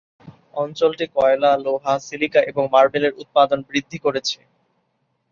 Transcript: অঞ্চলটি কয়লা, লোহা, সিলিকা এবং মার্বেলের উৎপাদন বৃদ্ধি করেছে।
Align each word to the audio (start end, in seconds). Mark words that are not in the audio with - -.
অঞ্চলটি 0.53 1.05
কয়লা, 1.15 1.51
লোহা, 1.65 1.93
সিলিকা 1.99 2.41
এবং 2.41 2.63
মার্বেলের 2.73 3.13
উৎপাদন 3.21 3.59
বৃদ্ধি 3.69 3.97
করেছে। 3.97 4.39